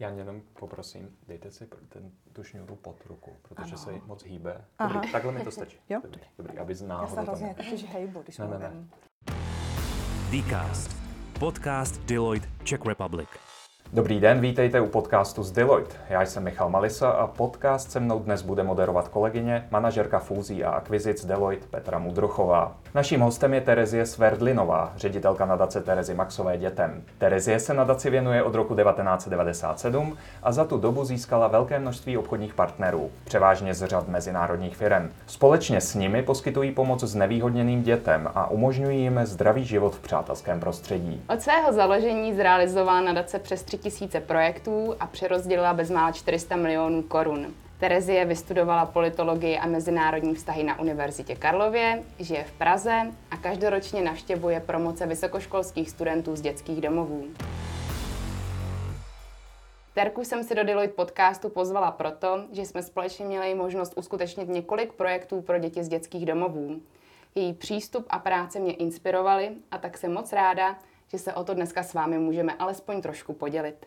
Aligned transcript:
Já 0.00 0.08
jenom 0.08 0.42
poprosím, 0.60 1.16
dejte 1.28 1.50
si 1.50 1.66
ten, 1.88 2.10
tu 2.32 2.42
šňůru 2.44 2.76
pod 2.76 3.06
ruku, 3.06 3.36
protože 3.42 3.74
ano. 3.74 3.78
se 3.78 3.92
moc 4.06 4.24
hýbe. 4.24 4.64
Aha. 4.78 4.92
Dobrý, 4.94 5.12
takhle 5.12 5.32
mi 5.32 5.44
to 5.44 5.50
stačí. 5.50 5.78
Jo? 5.88 6.00
Dobrý, 6.02 6.20
dobrý 6.38 6.58
aby 6.58 6.74
náhodou 6.86 7.10
Já 7.10 7.14
se 7.14 7.20
hrozně 7.20 7.54
jakože 7.58 7.86
hejbu, 7.86 8.22
když 8.22 8.38
ne, 8.38 8.46
ne, 8.46 8.58
ne. 8.58 8.72
Dcast. 10.30 10.96
Podcast 11.38 12.04
Deloitte 12.04 12.48
Czech 12.64 12.86
Republic. 12.86 13.28
Dobrý 13.92 14.20
den, 14.20 14.40
vítejte 14.40 14.80
u 14.80 14.88
podcastu 14.88 15.42
z 15.42 15.52
Deloitte. 15.52 15.96
Já 16.08 16.22
jsem 16.22 16.44
Michal 16.44 16.70
Malisa 16.70 17.10
a 17.10 17.26
podcast 17.26 17.90
se 17.90 18.00
mnou 18.00 18.18
dnes 18.18 18.42
bude 18.42 18.62
moderovat 18.62 19.08
kolegyně, 19.08 19.68
manažerka 19.70 20.18
fúzí 20.18 20.64
a 20.64 20.70
akvizic 20.70 21.24
Deloitte 21.24 21.66
Petra 21.66 21.98
Mudrochová. 21.98 22.80
Naším 22.94 23.20
hostem 23.20 23.54
je 23.54 23.60
Terezie 23.60 24.06
Sverdlinová, 24.06 24.92
ředitelka 24.96 25.46
nadace 25.46 25.80
Terezy 25.80 26.14
Maxové 26.14 26.58
dětem. 26.58 27.02
Terezie 27.18 27.60
se 27.60 27.74
nadaci 27.74 28.10
věnuje 28.10 28.42
od 28.42 28.54
roku 28.54 28.74
1997 28.74 30.16
a 30.42 30.52
za 30.52 30.64
tu 30.64 30.78
dobu 30.78 31.04
získala 31.04 31.48
velké 31.48 31.78
množství 31.78 32.18
obchodních 32.18 32.54
partnerů, 32.54 33.10
převážně 33.24 33.74
z 33.74 33.86
řad 33.86 34.08
mezinárodních 34.08 34.76
firm. 34.76 35.10
Společně 35.26 35.80
s 35.80 35.94
nimi 35.94 36.22
poskytují 36.22 36.72
pomoc 36.72 37.00
znevýhodněným 37.00 37.82
dětem 37.82 38.30
a 38.34 38.50
umožňují 38.50 39.00
jim 39.00 39.20
zdravý 39.24 39.64
život 39.64 39.94
v 39.94 40.00
přátelském 40.00 40.60
prostředí. 40.60 41.22
Od 41.28 41.42
svého 41.42 41.72
založení 41.72 42.34
zrealizovala 42.34 43.00
nadace 43.00 43.38
přes 43.38 43.62
3000 43.62 44.20
projektů 44.20 44.94
a 45.00 45.06
přerozdělila 45.06 45.74
bezmála 45.74 46.12
400 46.12 46.56
milionů 46.56 47.02
korun. 47.02 47.46
Terezie 47.78 48.24
vystudovala 48.24 48.86
politologii 48.86 49.58
a 49.58 49.66
mezinárodní 49.66 50.34
vztahy 50.34 50.64
na 50.64 50.78
Univerzitě 50.78 51.34
Karlově, 51.34 52.04
žije 52.18 52.44
v 52.44 52.52
Praze 52.52 53.12
a 53.30 53.36
každoročně 53.36 54.02
navštěvuje 54.02 54.60
promoce 54.60 55.06
vysokoškolských 55.06 55.90
studentů 55.90 56.36
z 56.36 56.40
dětských 56.40 56.80
domovů. 56.80 57.24
Terku 59.94 60.24
jsem 60.24 60.44
si 60.44 60.54
do 60.54 60.64
Deloitte 60.64 60.94
podcastu 60.94 61.48
pozvala 61.48 61.90
proto, 61.90 62.44
že 62.52 62.62
jsme 62.62 62.82
společně 62.82 63.24
měli 63.26 63.54
možnost 63.54 63.92
uskutečnit 63.96 64.48
několik 64.48 64.92
projektů 64.92 65.42
pro 65.42 65.58
děti 65.58 65.84
z 65.84 65.88
dětských 65.88 66.26
domovů. 66.26 66.80
Její 67.34 67.52
přístup 67.52 68.06
a 68.10 68.18
práce 68.18 68.58
mě 68.58 68.72
inspirovaly 68.72 69.50
a 69.70 69.78
tak 69.78 69.98
jsem 69.98 70.12
moc 70.12 70.32
ráda, 70.32 70.78
že 71.08 71.18
se 71.18 71.34
o 71.34 71.44
to 71.44 71.54
dneska 71.54 71.82
s 71.82 71.94
vámi 71.94 72.18
můžeme 72.18 72.54
alespoň 72.54 73.02
trošku 73.02 73.32
podělit. 73.32 73.86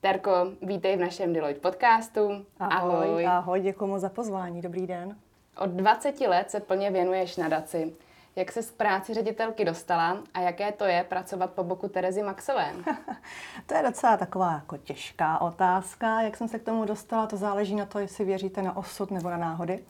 Terko, 0.00 0.30
vítej 0.62 0.96
v 0.96 1.00
našem 1.00 1.32
Deloitte 1.32 1.60
podcastu. 1.60 2.46
Ahoj, 2.58 2.94
ahoj, 2.94 3.26
ahoj 3.26 3.60
děkuji 3.60 3.86
moc 3.86 4.00
za 4.00 4.08
pozvání, 4.08 4.62
dobrý 4.62 4.86
den. 4.86 5.16
Od 5.58 5.70
20 5.70 6.20
let 6.20 6.50
se 6.50 6.60
plně 6.60 6.90
věnuješ 6.90 7.36
nadaci. 7.36 7.92
Jak 8.36 8.52
se 8.52 8.62
z 8.62 8.70
práci 8.70 9.14
ředitelky 9.14 9.64
dostala 9.64 10.18
a 10.34 10.40
jaké 10.40 10.72
to 10.72 10.84
je 10.84 11.04
pracovat 11.04 11.50
po 11.50 11.64
boku 11.64 11.88
Terezy 11.88 12.22
Maxové? 12.22 12.72
to 13.66 13.74
je 13.74 13.82
docela 13.82 14.16
taková 14.16 14.52
jako 14.52 14.76
těžká 14.76 15.40
otázka. 15.40 16.22
Jak 16.22 16.36
jsem 16.36 16.48
se 16.48 16.58
k 16.58 16.62
tomu 16.62 16.84
dostala, 16.84 17.26
to 17.26 17.36
záleží 17.36 17.74
na 17.74 17.86
to, 17.86 17.98
jestli 17.98 18.24
věříte 18.24 18.62
na 18.62 18.76
osud 18.76 19.10
nebo 19.10 19.30
na 19.30 19.36
náhody. 19.36 19.84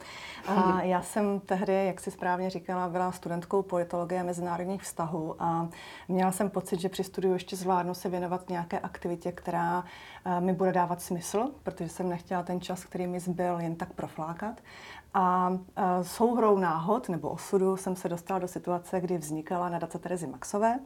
A 0.46 0.82
já 0.82 1.02
jsem 1.02 1.40
tehdy, 1.40 1.86
jak 1.86 2.00
si 2.00 2.10
správně 2.10 2.50
říkala, 2.50 2.88
byla 2.88 3.12
studentkou 3.12 3.62
politologie 3.62 4.20
a 4.20 4.24
mezinárodních 4.24 4.82
vztahů 4.82 5.36
a 5.38 5.68
měla 6.08 6.32
jsem 6.32 6.50
pocit, 6.50 6.80
že 6.80 6.88
při 6.88 7.04
studiu 7.04 7.32
ještě 7.32 7.56
zvládnu 7.56 7.94
se 7.94 8.08
věnovat 8.08 8.48
nějaké 8.48 8.78
aktivitě, 8.78 9.32
která 9.32 9.84
eh, 10.24 10.40
mi 10.40 10.52
bude 10.52 10.72
dávat 10.72 11.02
smysl, 11.02 11.50
protože 11.62 11.88
jsem 11.88 12.08
nechtěla 12.08 12.42
ten 12.42 12.60
čas, 12.60 12.84
který 12.84 13.06
mi 13.06 13.20
zbyl, 13.20 13.60
jen 13.60 13.76
tak 13.76 13.92
proflákat. 13.92 14.60
A 15.14 15.52
souhrou 16.02 16.58
náhod 16.58 17.08
nebo 17.08 17.28
osudu 17.28 17.76
jsem 17.76 17.96
se 17.96 18.08
dostala 18.08 18.38
do 18.38 18.48
situace, 18.48 19.00
kdy 19.00 19.18
vznikala 19.18 19.68
nadace 19.68 19.98
Terezy 19.98 20.26
Maxové. 20.26 20.78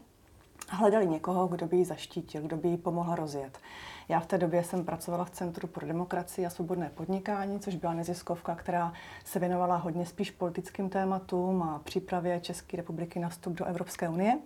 Hledali 0.75 1.07
někoho, 1.07 1.49
kdo 1.49 1.67
by 1.67 1.77
ji 1.77 1.85
zaštítil, 1.85 2.43
kdo 2.43 2.57
by 2.57 2.69
ji 2.69 2.77
pomohl 2.77 3.15
rozjet. 3.15 3.59
Já 4.09 4.21
v 4.21 4.27
té 4.27 4.39
době 4.39 4.65
jsem 4.65 4.85
pracovala 4.85 5.25
v 5.25 5.31
Centru 5.31 5.69
pro 5.69 5.87
demokracii 5.87 6.47
a 6.47 6.51
svobodné 6.51 6.91
podnikání, 6.95 7.61
což 7.61 7.77
byla 7.77 7.95
neziskovka, 7.95 8.55
která 8.55 8.93
se 9.25 9.39
věnovala 9.39 9.77
hodně 9.77 10.07
spíš 10.07 10.31
politickým 10.31 10.89
tématům 10.89 11.63
a 11.63 11.81
přípravě 11.85 12.41
České 12.41 12.77
republiky 12.77 13.19
na 13.19 13.29
vstup 13.29 13.53
do 13.53 13.65
Evropské 13.65 14.09
unie. 14.09 14.39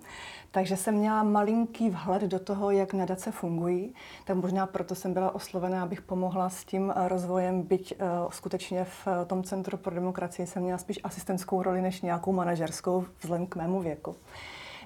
Takže 0.50 0.76
jsem 0.76 0.94
měla 0.94 1.22
malinký 1.22 1.90
vhled 1.90 2.22
do 2.22 2.38
toho, 2.38 2.70
jak 2.70 2.92
nadace 2.92 3.30
fungují. 3.30 3.94
Tak 4.24 4.36
možná 4.36 4.66
proto 4.66 4.94
jsem 4.94 5.12
byla 5.12 5.34
oslovená, 5.34 5.82
abych 5.82 6.02
pomohla 6.02 6.48
s 6.48 6.64
tím 6.64 6.92
rozvojem, 7.06 7.62
byť 7.62 7.94
uh, 8.00 8.30
skutečně 8.30 8.84
v 8.84 9.08
tom 9.26 9.42
Centru 9.42 9.76
pro 9.76 9.94
demokracii 9.94 10.46
jsem 10.46 10.62
měla 10.62 10.78
spíš 10.78 11.00
asistentskou 11.04 11.62
roli 11.62 11.82
než 11.82 12.02
nějakou 12.02 12.32
manažerskou 12.32 13.04
vzhledem 13.20 13.46
k 13.46 13.56
mému 13.56 13.80
věku. 13.80 14.16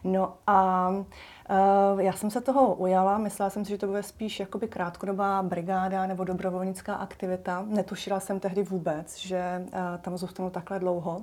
No 0.05 0.35
a 0.47 0.89
uh, 0.89 2.01
já 2.01 2.13
jsem 2.13 2.31
se 2.31 2.41
toho 2.41 2.75
ujala, 2.75 3.19
myslela 3.19 3.51
jsem 3.51 3.65
si, 3.65 3.71
že 3.71 3.79
to 3.79 3.87
bude 3.87 4.03
spíš 4.03 4.41
jakoby 4.41 4.69
krátkodobá 4.69 5.43
brigáda 5.43 6.07
nebo 6.07 6.25
dobrovolnická 6.25 6.95
aktivita. 6.95 7.65
Netušila 7.67 8.21
jsem 8.21 8.41
tehdy 8.41 8.63
vůbec, 8.63 9.17
že 9.17 9.63
uh, 9.65 9.71
tam 10.01 10.17
zůstanu 10.17 10.51
takhle 10.51 10.79
dlouho. 10.79 11.23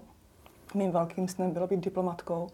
Mým 0.73 0.91
velkým 0.91 1.27
snem 1.27 1.51
bylo 1.51 1.67
být 1.67 1.79
diplomatkou 1.79 2.49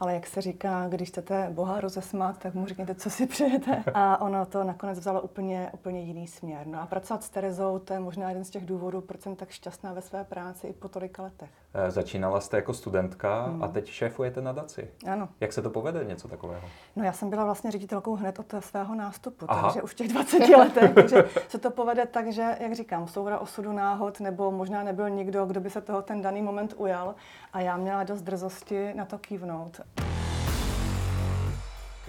ale 0.00 0.14
jak 0.14 0.26
se 0.26 0.40
říká, 0.40 0.88
když 0.88 1.08
chcete 1.08 1.50
Boha 1.52 1.80
rozesmát, 1.80 2.38
tak 2.38 2.54
mu 2.54 2.66
řekněte, 2.66 2.94
co 2.94 3.10
si 3.10 3.26
přejete. 3.26 3.84
A 3.94 4.20
ono 4.20 4.46
to 4.46 4.64
nakonec 4.64 4.98
vzalo 4.98 5.20
úplně, 5.20 5.70
úplně 5.74 6.00
jiný 6.00 6.26
směr. 6.26 6.66
No 6.66 6.80
a 6.80 6.86
pracovat 6.86 7.24
s 7.24 7.30
Terezou, 7.30 7.78
to 7.78 7.92
je 7.92 8.00
možná 8.00 8.28
jeden 8.28 8.44
z 8.44 8.50
těch 8.50 8.66
důvodů, 8.66 9.00
proč 9.00 9.20
jsem 9.20 9.36
tak 9.36 9.50
šťastná 9.50 9.92
ve 9.92 10.02
své 10.02 10.24
práci 10.24 10.66
i 10.66 10.72
po 10.72 10.88
tolika 10.88 11.22
letech. 11.22 11.63
Eh, 11.76 11.90
začínala 11.90 12.40
jste 12.40 12.56
jako 12.56 12.74
studentka 12.74 13.44
hmm. 13.44 13.62
a 13.62 13.68
teď 13.68 13.88
šéfujete 13.88 14.42
nadaci. 14.42 14.90
Ano. 15.06 15.28
Jak 15.40 15.52
se 15.52 15.62
to 15.62 15.70
povede, 15.70 16.04
něco 16.04 16.28
takového? 16.28 16.68
No 16.96 17.04
já 17.04 17.12
jsem 17.12 17.30
byla 17.30 17.44
vlastně 17.44 17.70
ředitelkou 17.70 18.16
hned 18.16 18.38
od 18.38 18.54
svého 18.60 18.94
nástupu, 18.94 19.46
Aha. 19.48 19.62
takže 19.62 19.82
už 19.82 19.90
v 19.90 19.94
těch 19.94 20.08
20 20.08 20.38
letech, 20.48 20.94
takže 20.94 21.24
se 21.48 21.58
to 21.58 21.70
povede 21.70 22.06
tak, 22.06 22.32
že, 22.32 22.56
jak 22.60 22.74
říkám, 22.74 23.08
souhra 23.08 23.38
osudu 23.38 23.72
náhod, 23.72 24.20
nebo 24.20 24.50
možná 24.50 24.82
nebyl 24.82 25.10
nikdo, 25.10 25.46
kdo 25.46 25.60
by 25.60 25.70
se 25.70 25.80
toho 25.80 26.02
ten 26.02 26.22
daný 26.22 26.42
moment 26.42 26.74
ujal 26.76 27.14
a 27.52 27.60
já 27.60 27.76
měla 27.76 28.04
dost 28.04 28.22
drzosti 28.22 28.94
na 28.94 29.04
to 29.04 29.18
kývnout. 29.18 29.80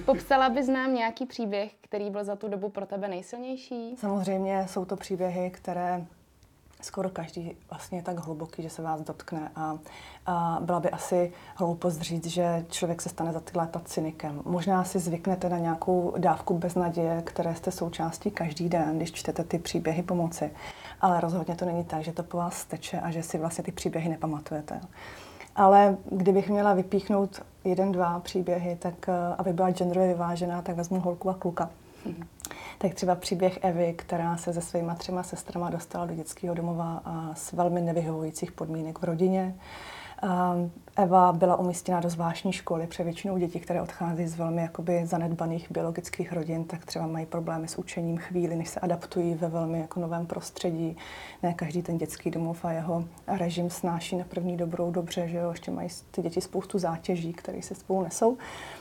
Popsala 0.06 0.50
bys 0.50 0.68
nám 0.68 0.94
nějaký 0.94 1.26
příběh, 1.26 1.72
který 1.82 2.10
byl 2.10 2.24
za 2.24 2.36
tu 2.36 2.48
dobu 2.48 2.70
pro 2.70 2.86
tebe 2.86 3.08
nejsilnější? 3.08 3.96
Samozřejmě 3.98 4.66
jsou 4.68 4.86
to 4.86 4.96
příběhy, 4.96 5.50
které 5.50 6.06
skoro 6.86 7.10
každý 7.10 7.58
vlastně 7.70 7.98
je 7.98 8.02
tak 8.02 8.18
hluboký, 8.18 8.64
že 8.64 8.70
se 8.70 8.82
vás 8.82 9.02
dotkne 9.02 9.52
a, 9.56 9.78
a 10.26 10.58
byla 10.62 10.80
by 10.80 10.90
asi 10.90 11.32
hloupost 11.56 12.02
říct, 12.02 12.26
že 12.26 12.66
člověk 12.70 13.02
se 13.02 13.10
stane 13.10 13.34
za 13.34 13.40
ty 13.40 13.58
léta 13.58 13.82
cynikem. 13.86 14.42
Možná 14.46 14.84
si 14.84 15.00
zvyknete 15.00 15.50
na 15.50 15.58
nějakou 15.58 16.14
dávku 16.18 16.58
beznaděje, 16.58 17.22
které 17.26 17.56
jste 17.56 17.72
součástí 17.72 18.32
každý 18.32 18.70
den, 18.70 18.98
když 18.98 19.12
čtete 19.12 19.44
ty 19.44 19.60
příběhy 19.60 20.04
pomoci. 20.04 20.52
Ale 21.02 21.22
rozhodně 21.22 21.56
to 21.56 21.66
není 21.66 21.84
tak, 21.84 22.04
že 22.04 22.12
to 22.12 22.24
po 22.24 22.38
vás 22.38 22.66
teče 22.66 23.00
a 23.00 23.12
že 23.12 23.24
si 23.24 23.38
vlastně 23.38 23.64
ty 23.64 23.72
příběhy 23.72 24.10
nepamatujete. 24.10 24.82
Ale 25.56 25.98
kdybych 26.12 26.50
měla 26.50 26.74
vypíchnout 26.74 27.42
jeden, 27.64 27.92
dva 27.92 28.20
příběhy, 28.20 28.76
tak 28.76 29.10
eh, 29.10 29.36
aby 29.38 29.54
byla 29.54 29.72
genderově 29.72 30.14
vyvážená, 30.14 30.62
tak 30.62 30.76
vezmu 30.76 31.00
holku 31.00 31.30
a 31.30 31.34
kluka. 31.34 31.70
Mm-hmm. 32.06 32.26
Tak 32.78 32.94
třeba 32.94 33.16
příběh 33.16 33.60
Evy, 33.62 33.94
která 33.98 34.38
se 34.38 34.54
se 34.54 34.62
svýma 34.62 34.96
třema 34.96 35.24
sestrama 35.24 35.70
dostala 35.70 36.06
do 36.06 36.16
dětského 36.16 36.56
domova 36.56 37.02
a 37.06 37.36
s 37.36 37.52
velmi 37.52 37.82
nevyhovujících 37.82 38.52
podmínek 38.52 39.00
v 39.00 39.04
rodině. 39.04 39.56
Eva 40.96 41.34
byla 41.34 41.56
umístěna 41.56 42.00
do 42.00 42.10
zvláštní 42.10 42.54
školy, 42.54 42.88
protože 42.88 43.04
většinou 43.04 43.38
děti, 43.38 43.60
které 43.60 43.82
odchází 43.82 44.28
z 44.28 44.36
velmi 44.36 44.62
jakoby 44.62 45.06
zanedbaných 45.06 45.72
biologických 45.72 46.34
rodin, 46.34 46.64
tak 46.64 46.86
třeba 46.86 47.08
mají 47.08 47.26
problémy 47.26 47.68
s 47.68 47.78
učením 47.78 48.18
chvíli, 48.18 48.56
než 48.56 48.70
se 48.70 48.80
adaptují 48.80 49.34
ve 49.34 49.48
velmi 49.48 49.80
jako 49.80 50.00
novém 50.00 50.26
prostředí. 50.26 50.98
Ne 51.44 51.54
každý 51.54 51.82
ten 51.82 51.98
dětský 51.98 52.32
domov 52.32 52.66
a 52.66 52.72
jeho 52.72 53.04
režim 53.28 53.70
snáší 53.70 54.16
na 54.16 54.26
první 54.30 54.58
dobrou 54.58 54.92
dobře, 54.92 55.28
že 55.28 55.38
jo, 55.38 55.52
ještě 55.52 55.72
mají 55.72 55.90
ty 56.12 56.22
děti 56.22 56.42
spoustu 56.42 56.80
zátěží, 56.80 57.34
které 57.34 57.62
se 57.62 57.76
spolu 57.76 58.04
nesou. 58.04 58.38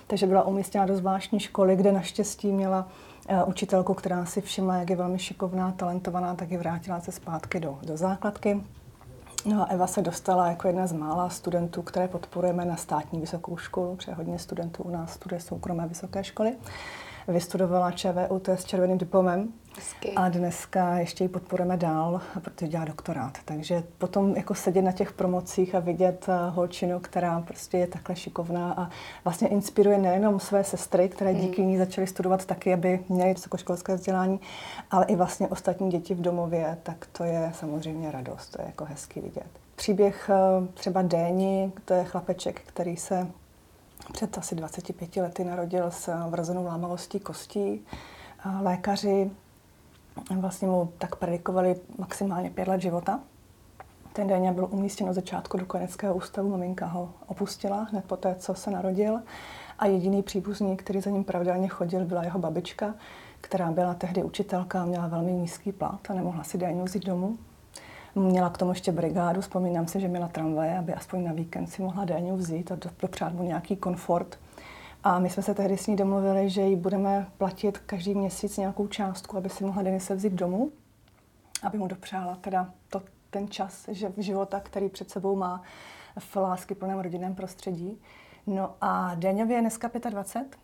Takže 0.07 0.27
byla 0.27 0.47
umístěna 0.47 0.87
do 0.87 0.97
zvláštní 0.97 1.41
školy, 1.41 1.77
kde 1.77 1.93
naštěstí 1.93 2.53
měla 2.53 2.89
učitelku, 3.47 3.95
která 3.95 4.27
si 4.27 4.41
všimla, 4.41 4.77
jak 4.77 4.91
je 4.91 4.97
velmi 4.97 5.19
šikovná, 5.19 5.73
talentovaná, 5.73 6.35
tak 6.35 6.51
ji 6.51 6.57
vrátila 6.57 7.01
se 7.01 7.13
zpátky 7.13 7.61
do, 7.61 7.79
do 7.83 7.97
základky 7.97 8.61
No 9.47 9.63
a 9.63 9.65
Eva 9.65 9.87
se 9.87 10.03
dostala 10.03 10.47
jako 10.47 10.67
jedna 10.67 10.87
z 10.87 10.93
mála 10.93 11.29
studentů, 11.29 11.83
které 11.83 12.09
podporujeme 12.09 12.65
na 12.65 12.77
státní 12.77 13.21
vysokou 13.21 13.57
školu, 13.57 13.97
protože 13.97 14.13
hodně 14.13 14.39
studentů 14.39 14.83
u 14.83 14.91
nás 14.91 15.13
studuje 15.13 15.41
soukromé 15.41 15.89
vysoké 15.89 16.25
školy. 16.25 16.55
Vystudovala 17.29 17.91
ČVUT 17.91 18.49
s 18.49 18.65
červeným 18.65 18.99
diplomem 18.99 19.49
Hezky. 19.77 20.13
a 20.17 20.29
dneska 20.29 20.99
ještě 20.99 21.25
ji 21.25 21.29
podporujeme 21.29 21.77
dál, 21.77 22.21
protože 22.43 22.69
dělá 22.69 22.85
doktorát. 22.85 23.39
Takže 23.45 23.83
potom 23.99 24.37
jako 24.37 24.55
sedět 24.55 24.83
na 24.83 24.93
těch 24.93 25.13
promocích 25.13 25.75
a 25.75 25.81
vidět 25.81 26.27
eh, 26.29 26.51
holčinu, 26.51 27.01
která 27.01 27.41
prostě 27.41 27.79
je 27.79 27.87
takhle 27.87 28.17
šikovná 28.17 28.75
a 28.77 28.91
vlastně 29.25 29.49
inspiruje 29.49 29.99
nejenom 29.99 30.41
své 30.41 30.65
sestry, 30.65 31.09
které 31.09 31.33
mhm. 31.33 31.41
díky 31.41 31.63
ní 31.63 31.79
začaly 31.79 32.07
studovat 32.07 32.45
taky, 32.45 32.73
aby 32.75 33.01
měly 33.09 33.35
vysokoškolské 33.35 33.95
vzdělání, 33.95 34.41
ale 34.91 35.05
i 35.05 35.17
vlastně 35.17 35.49
ostatní 35.49 35.91
děti 35.91 36.15
v 36.15 36.21
domově, 36.21 36.79
tak 36.83 37.07
to 37.13 37.25
je 37.25 37.53
samozřejmě 37.55 38.11
radost, 38.11 38.49
to 38.49 38.63
je 38.63 38.67
jako 38.67 38.85
hezky 38.85 39.21
vidět. 39.21 39.47
Příběh 39.77 40.31
eh, 40.31 40.67
třeba 40.75 41.03
Déni, 41.03 41.73
to 41.85 41.95
je 41.95 42.05
chlapeček, 42.05 42.61
který 42.67 42.97
se 42.97 43.27
před 44.13 44.39
asi 44.39 44.55
25 44.55 45.17
lety 45.17 45.45
narodil 45.45 45.91
s 45.91 46.29
vrozenou 46.29 46.65
lámavostí 46.65 47.21
kostí. 47.21 47.81
Lékaři 48.61 49.31
vlastně 50.37 50.69
mu 50.69 50.93
tak 50.99 51.17
predikovali 51.17 51.77
maximálně 51.99 52.51
pět 52.51 52.69
let 52.69 52.81
života. 52.81 53.21
Ten 54.13 54.29
Daně 54.29 54.53
byl 54.53 54.69
umístěn 54.71 55.09
od 55.09 55.13
začátku 55.13 55.57
do 55.57 55.67
kojeneckého 55.67 56.15
ústavu, 56.15 56.49
maminka 56.49 56.87
ho 56.87 57.13
opustila 57.27 57.83
hned 57.83 58.05
po 58.05 58.17
té, 58.17 58.35
co 58.35 58.55
se 58.55 58.71
narodil. 58.71 59.21
A 59.79 59.87
jediný 59.87 60.23
příbuzný, 60.23 60.77
který 60.77 61.01
za 61.01 61.11
ním 61.11 61.25
pravidelně 61.25 61.69
chodil, 61.69 62.05
byla 62.05 62.25
jeho 62.25 62.39
babička, 62.39 62.95
která 63.41 63.73
byla 63.73 63.95
tehdy 63.95 64.23
učitelka 64.23 64.85
měla 64.85 65.09
velmi 65.09 65.33
nízký 65.33 65.73
plat 65.73 66.11
a 66.11 66.15
nemohla 66.15 66.45
si 66.45 66.59
Daňu 66.59 66.85
vzít 66.85 67.07
domů. 67.07 67.39
Měla 68.15 68.51
k 68.51 68.59
tomu 68.59 68.71
ještě 68.71 68.93
brigádu, 68.93 69.41
vzpomínám 69.41 69.87
si, 69.87 70.01
že 70.01 70.09
měla 70.09 70.29
tramvaje, 70.29 70.79
aby 70.79 70.95
aspoň 70.95 71.25
na 71.25 71.33
víkend 71.33 71.67
si 71.67 71.83
mohla 71.83 72.05
Daňu 72.05 72.37
vzít 72.37 72.73
a 72.73 72.79
dopřát 73.03 73.33
mu 73.33 73.43
nějaký 73.43 73.77
komfort. 73.77 74.39
A 75.05 75.19
my 75.19 75.31
jsme 75.31 75.43
se 75.43 75.55
tehdy 75.55 75.77
s 75.79 75.87
ní 75.87 75.97
domluvili, 75.97 76.51
že 76.51 76.61
jí 76.61 76.77
budeme 76.77 77.27
platit 77.39 77.79
každý 77.79 78.15
měsíc 78.15 78.57
nějakou 78.57 78.87
částku, 78.87 79.37
aby 79.37 79.49
si 79.49 79.65
mohla 79.65 79.83
Denise 79.83 80.15
vzít 80.15 80.33
domů, 80.33 80.73
aby 81.63 81.79
mu 81.79 81.87
dopřála 81.87 82.37
teda 82.37 82.71
to, 82.89 83.03
ten 83.31 83.49
čas 83.49 83.85
že 83.89 84.09
v 84.09 84.23
života, 84.23 84.61
který 84.61 84.89
před 84.89 85.11
sebou 85.11 85.37
má 85.37 85.63
v 86.19 86.37
lásky 86.37 86.75
plném 86.75 86.99
rodinném 86.99 87.35
prostředí. 87.35 88.01
No 88.47 88.71
a 88.81 89.15
Deňově 89.15 89.57
je 89.57 89.61
dneska 89.61 89.91
25. 90.11 90.59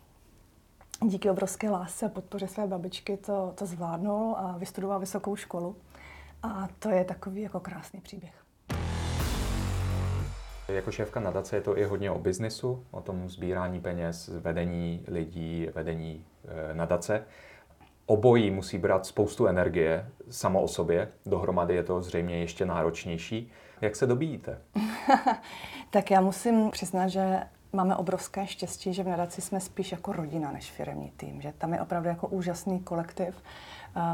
Díky 1.09 1.29
obrovské 1.29 1.69
lásce 1.69 2.05
a 2.05 2.09
podpoře 2.09 2.47
své 2.47 2.67
babičky 2.67 3.17
to, 3.17 3.53
to 3.55 3.65
zvládnul 3.65 4.35
a 4.37 4.57
vystudoval 4.57 4.99
vysokou 4.99 5.35
školu. 5.35 5.75
A 6.43 6.67
to 6.79 6.89
je 6.89 7.03
takový 7.03 7.41
jako 7.41 7.59
krásný 7.59 8.01
příběh. 8.01 8.33
Jako 10.67 10.91
šéfka 10.91 11.19
nadace 11.19 11.55
je 11.55 11.61
to 11.61 11.77
i 11.77 11.83
hodně 11.83 12.11
o 12.11 12.19
biznisu, 12.19 12.85
o 12.91 13.01
tom 13.01 13.29
sbírání 13.29 13.81
peněz, 13.81 14.27
vedení 14.27 15.05
lidí, 15.07 15.67
vedení 15.75 16.25
e, 16.47 16.73
nadace. 16.73 17.23
Obojí 18.05 18.51
musí 18.51 18.77
brát 18.77 19.05
spoustu 19.05 19.47
energie 19.47 20.09
samo 20.29 20.61
o 20.61 20.67
sobě, 20.67 21.11
dohromady 21.25 21.75
je 21.75 21.83
to 21.83 22.01
zřejmě 22.01 22.39
ještě 22.39 22.65
náročnější. 22.65 23.51
Jak 23.81 23.95
se 23.95 24.07
dobíjíte? 24.07 24.61
tak 25.89 26.11
já 26.11 26.21
musím 26.21 26.71
přiznat, 26.71 27.07
že 27.07 27.39
máme 27.73 27.95
obrovské 27.95 28.47
štěstí, 28.47 28.93
že 28.93 29.03
v 29.03 29.07
nadaci 29.07 29.41
jsme 29.41 29.59
spíš 29.59 29.91
jako 29.91 30.13
rodina 30.13 30.51
než 30.51 30.71
firmní 30.71 31.11
tým, 31.17 31.41
že 31.41 31.53
tam 31.57 31.73
je 31.73 31.81
opravdu 31.81 32.09
jako 32.09 32.27
úžasný 32.27 32.79
kolektiv 32.79 33.43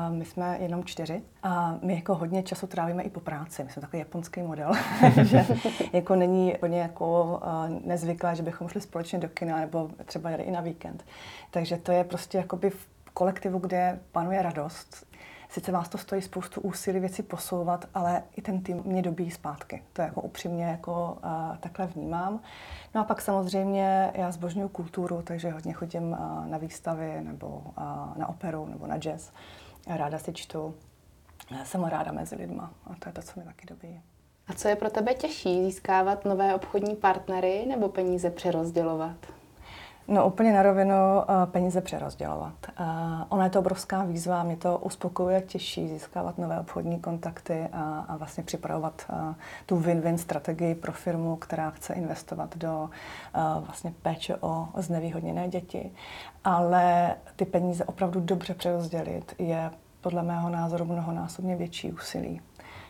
my 0.09 0.25
jsme 0.25 0.57
jenom 0.61 0.83
čtyři 0.83 1.21
a 1.43 1.75
my 1.81 1.95
jako 1.95 2.15
hodně 2.15 2.43
času 2.43 2.67
trávíme 2.67 3.03
i 3.03 3.09
po 3.09 3.19
práci. 3.19 3.63
My 3.63 3.69
jsme 3.69 3.81
takový 3.81 3.99
japonský 3.99 4.41
model, 4.41 4.71
že 5.23 5.45
jako 5.93 6.15
není 6.15 6.55
hodně 6.61 6.79
jako 6.79 7.39
nezvyklé, 7.85 8.35
že 8.35 8.43
bychom 8.43 8.67
šli 8.67 8.81
společně 8.81 9.19
do 9.19 9.29
kina 9.29 9.59
nebo 9.59 9.89
třeba 10.05 10.29
jeli 10.29 10.43
i 10.43 10.51
na 10.51 10.61
víkend. 10.61 11.05
Takže 11.51 11.77
to 11.77 11.91
je 11.91 12.03
prostě 12.03 12.37
jakoby 12.37 12.69
v 12.69 12.87
kolektivu, 13.13 13.59
kde 13.59 13.99
panuje 14.11 14.41
radost. 14.41 15.07
Sice 15.49 15.71
vás 15.71 15.89
to 15.89 15.97
stojí 15.97 16.21
spoustu 16.21 16.61
úsilí 16.61 16.99
věci 16.99 17.23
posouvat, 17.23 17.85
ale 17.93 18.23
i 18.35 18.41
ten 18.41 18.63
tým 18.63 18.81
mě 18.85 19.01
dobíjí 19.01 19.31
zpátky. 19.31 19.83
To 19.93 20.01
jako 20.01 20.21
upřímně 20.21 20.65
jako 20.65 21.17
uh, 21.23 21.57
takhle 21.57 21.87
vnímám. 21.87 22.39
No 22.95 23.01
a 23.01 23.03
pak 23.03 23.21
samozřejmě 23.21 24.11
já 24.13 24.31
zbožňuju 24.31 24.69
kulturu, 24.69 25.21
takže 25.21 25.49
hodně 25.49 25.73
chodím 25.73 26.11
uh, 26.11 26.47
na 26.47 26.57
výstavy 26.57 27.21
nebo 27.23 27.47
uh, 27.47 28.17
na 28.17 28.29
operu 28.29 28.65
nebo 28.65 28.87
na 28.87 28.97
jazz. 28.97 29.31
Ráda 29.87 30.19
si 30.19 30.33
čtu. 30.33 30.75
Jsem 31.63 31.83
ráda 31.83 32.11
mezi 32.11 32.35
lidma 32.35 32.73
a 32.85 32.95
to 32.99 33.09
je 33.09 33.13
to, 33.13 33.21
co 33.21 33.39
mi 33.39 33.45
taky 33.45 33.65
dobí. 33.65 34.01
A 34.47 34.53
co 34.53 34.67
je 34.67 34.75
pro 34.75 34.89
tebe 34.89 35.13
těžší, 35.13 35.63
získávat 35.63 36.25
nové 36.25 36.55
obchodní 36.55 36.95
partnery 36.95 37.65
nebo 37.65 37.89
peníze 37.89 38.29
přerozdělovat? 38.29 39.36
No 40.09 40.27
úplně 40.27 40.53
na 40.53 40.63
rovinu 40.63 40.95
uh, 40.95 41.45
peníze 41.45 41.81
přerozdělovat. 41.81 42.53
Uh, 42.79 42.85
ona 43.29 43.43
je 43.43 43.49
to 43.49 43.59
obrovská 43.59 44.03
výzva, 44.03 44.43
mě 44.43 44.57
to 44.57 44.77
uspokojuje, 44.77 45.41
těší 45.41 45.87
získávat 45.87 46.37
nové 46.37 46.59
obchodní 46.59 46.99
kontakty 46.99 47.67
a, 47.73 48.05
a 48.07 48.17
vlastně 48.17 48.43
připravovat 48.43 49.05
uh, 49.09 49.33
tu 49.65 49.79
win-win 49.79 50.15
strategii 50.15 50.75
pro 50.75 50.91
firmu, 50.91 51.35
která 51.35 51.69
chce 51.69 51.93
investovat 51.93 52.57
do 52.57 52.89
vlastně 53.59 53.93
péče 54.01 54.35
o 54.41 54.67
znevýhodněné 54.77 55.47
děti. 55.47 55.91
Ale 56.43 57.15
ty 57.35 57.45
peníze 57.45 57.85
opravdu 57.85 58.19
dobře 58.19 58.53
přerozdělit 58.53 59.35
je 59.39 59.71
podle 60.01 60.23
mého 60.23 60.49
názoru 60.49 60.85
mnohonásobně 60.85 61.55
větší 61.55 61.91
úsilí, 61.91 62.41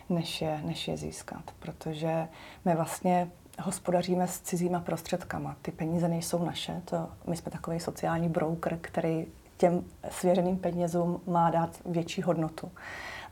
než 0.10 0.42
je, 0.42 0.62
než 0.63 0.88
je 0.88 0.98
získat. 0.98 1.44
Protože 1.60 2.28
my 2.66 2.75
vlastně 2.75 3.30
hospodaříme 3.62 4.27
s 4.27 4.42
cizíma 4.42 4.80
prostředkama. 4.80 5.56
Ty 5.62 5.71
peníze 5.71 6.07
nejsou 6.07 6.45
naše, 6.45 6.81
to, 6.86 7.09
my 7.27 7.38
jsme 7.38 7.51
takový 7.51 7.80
sociální 7.80 8.30
broker, 8.30 8.77
který 8.81 9.25
těm 9.57 9.83
svěřeným 10.09 10.57
penězům 10.57 11.21
má 11.27 11.50
dát 11.50 11.69
větší 11.86 12.21
hodnotu 12.21 12.71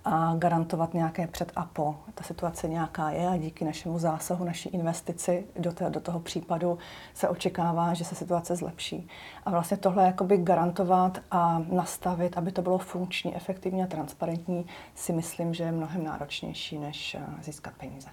a 0.06 0.36
garantovat 0.38 0.94
nějaké 0.94 1.27
před 1.27 1.51
a 1.56 1.66
po. 1.66 1.95
Ta 2.16 2.24
situace 2.24 2.68
nějaká 2.68 3.10
je 3.10 3.27
a 3.27 3.38
díky 3.38 3.66
našemu 3.66 4.00
zásahu, 4.00 4.45
naší 4.45 4.69
investici 4.69 5.45
do, 5.60 5.72
té, 5.72 5.89
do 5.89 6.00
toho 6.00 6.19
případu 6.19 6.78
se 7.13 7.30
očekává, 7.30 7.94
že 7.94 8.06
se 8.06 8.16
situace 8.16 8.56
zlepší. 8.56 9.07
A 9.45 9.51
vlastně 9.51 9.78
tohle 9.78 10.06
jakoby 10.06 10.38
garantovat 10.38 11.19
a 11.31 11.62
nastavit, 11.71 12.38
aby 12.38 12.51
to 12.51 12.62
bylo 12.62 12.78
funkční, 12.78 13.36
efektivní 13.36 13.83
a 13.83 13.88
transparentní, 13.88 14.66
si 14.95 15.13
myslím, 15.13 15.54
že 15.54 15.63
je 15.63 15.71
mnohem 15.71 16.04
náročnější, 16.04 16.80
než 16.80 17.16
eh, 17.16 17.44
získat 17.44 17.74
peníze 17.74 18.07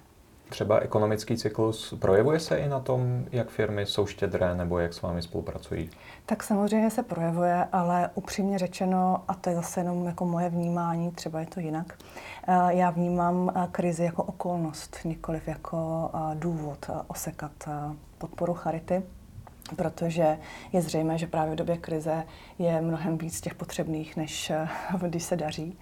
třeba 0.53 0.79
ekonomický 0.79 1.37
cyklus 1.37 1.95
projevuje 1.99 2.41
se 2.41 2.57
i 2.57 2.69
na 2.69 2.81
tom, 2.81 3.25
jak 3.33 3.51
firmy 3.51 3.87
jsou 3.87 4.07
štědré 4.07 4.55
nebo 4.55 4.79
jak 4.79 4.95
s 4.95 5.03
vámi 5.03 5.23
spolupracují? 5.23 5.91
Tak 6.27 6.43
samozřejmě 6.43 6.91
se 6.91 7.03
projevuje, 7.03 7.69
ale 7.73 8.11
upřímně 8.15 8.59
řečeno, 8.59 9.23
a 9.29 9.35
to 9.35 9.51
je 9.51 9.57
zase 9.57 9.81
jenom 9.81 10.07
jako 10.07 10.25
moje 10.27 10.49
vnímání, 10.49 11.11
třeba 11.11 11.41
je 11.41 11.47
to 11.47 11.61
jinak, 11.61 11.95
eh, 12.49 12.55
já 12.69 12.91
vnímám 12.91 13.53
eh, 13.55 13.69
krizi 13.73 14.05
jako 14.05 14.23
okolnost, 14.23 14.99
nikoliv 15.05 15.49
jako 15.49 16.11
eh, 16.15 16.35
důvod 16.35 16.91
osekat 17.09 17.53
podporu 18.19 18.55
charity 18.55 19.03
protože 19.77 20.39
je 20.73 20.83
zřejmé, 20.83 21.19
že 21.19 21.27
právě 21.27 21.53
v 21.53 21.57
době 21.57 21.77
krize 21.77 22.25
je 22.59 22.81
mnohem 22.81 23.19
víc 23.19 23.41
těch 23.41 23.55
potřebných, 23.55 24.17
než 24.17 24.53
když 25.01 25.23
se 25.23 25.37
daří. 25.37 25.79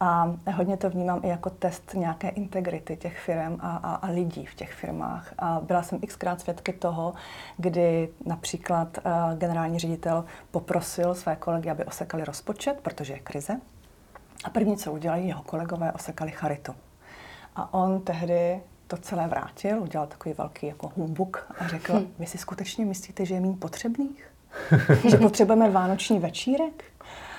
A 0.00 0.34
hodně 0.54 0.76
to 0.76 0.90
vnímám 0.90 1.20
i 1.24 1.28
jako 1.28 1.50
test 1.50 1.94
nějaké 1.94 2.28
integrity 2.28 2.96
těch 2.96 3.18
firm 3.18 3.58
a, 3.60 3.76
a, 3.76 3.94
a 3.94 4.10
lidí 4.10 4.46
v 4.46 4.54
těch 4.54 4.72
firmách. 4.72 5.34
A 5.38 5.60
byla 5.60 5.82
jsem 5.82 6.00
xkrát 6.00 6.40
svědky 6.40 6.72
toho, 6.72 7.14
kdy 7.56 8.08
například 8.26 8.98
uh, 8.98 9.38
generální 9.38 9.78
ředitel 9.78 10.24
poprosil 10.50 11.14
své 11.14 11.36
kolegy, 11.36 11.70
aby 11.70 11.84
osekali 11.84 12.24
rozpočet, 12.24 12.80
protože 12.82 13.12
je 13.12 13.18
krize. 13.18 13.60
A 14.44 14.50
první, 14.50 14.76
co 14.76 14.92
udělali, 14.92 15.26
jeho 15.26 15.42
kolegové 15.42 15.92
osekali 15.92 16.30
charitu. 16.30 16.74
A 17.56 17.74
on 17.74 18.00
tehdy 18.00 18.60
to 18.90 18.96
celé 18.96 19.28
vrátil, 19.28 19.82
udělal 19.82 20.06
takový 20.06 20.34
velký 20.38 20.66
jako 20.66 20.92
humbuk 20.96 21.46
a 21.58 21.68
řekl, 21.68 21.94
hm. 21.94 22.12
vy 22.18 22.26
si 22.26 22.38
skutečně 22.38 22.84
myslíte, 22.84 23.26
že 23.26 23.34
je 23.34 23.40
méně 23.40 23.56
potřebných? 23.56 24.30
že 25.08 25.16
potřebujeme 25.16 25.70
vánoční 25.70 26.18
večírek? 26.18 26.84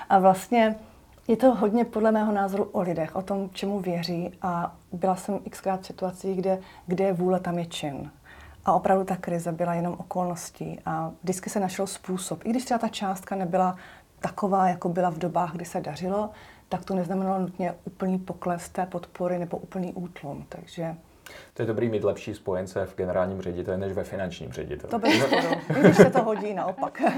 A 0.10 0.20
vlastně 0.20 0.76
je 1.28 1.38
to 1.38 1.56
hodně 1.56 1.86
podle 1.86 2.12
mého 2.12 2.32
názoru 2.32 2.64
o 2.64 2.82
lidech, 2.82 3.16
o 3.16 3.22
tom, 3.22 3.50
čemu 3.54 3.80
věří 3.80 4.32
a 4.42 4.76
byla 4.92 5.16
jsem 5.16 5.40
xkrát 5.50 5.82
v 5.82 5.86
situacích, 5.86 6.38
kde, 6.38 6.60
kde 6.88 7.04
je 7.04 7.14
vůle, 7.14 7.40
tam 7.40 7.60
je 7.60 7.66
čin. 7.66 8.12
A 8.66 8.74
opravdu 8.74 9.04
ta 9.06 9.16
krize 9.16 9.52
byla 9.52 9.74
jenom 9.74 9.94
okolností 9.94 10.80
a 10.86 11.12
vždycky 11.24 11.50
se 11.50 11.60
našel 11.60 11.88
způsob. 11.88 12.46
I 12.46 12.50
když 12.50 12.66
třeba 12.66 12.78
ta 12.78 12.88
částka 12.88 13.36
nebyla 13.36 13.76
taková, 14.20 14.68
jako 14.68 14.90
byla 14.90 15.10
v 15.10 15.18
dobách, 15.18 15.52
kdy 15.52 15.66
se 15.66 15.82
dařilo, 15.82 16.30
tak 16.70 16.86
to 16.86 16.96
neznamenalo 16.96 17.40
nutně 17.40 17.74
úplný 17.84 18.20
pokles 18.20 18.70
té 18.70 18.86
podpory 18.86 19.40
nebo 19.40 19.58
úplný 19.58 19.94
útlum. 19.94 20.46
Takže 20.50 20.96
to 21.54 21.62
je 21.62 21.66
dobrý 21.66 21.90
mít 21.90 22.04
lepší 22.04 22.34
spojence 22.34 22.86
v 22.86 22.96
generálním 22.96 23.42
řediteli 23.42 23.78
než 23.78 23.94
ve 23.94 24.04
finančním 24.04 24.52
řediteli. 24.52 24.92
To 24.92 25.00
bez 25.00 25.14
když 25.80 25.98
se 25.98 26.10
to 26.10 26.24
hodí 26.24 26.54
naopak. 26.54 27.02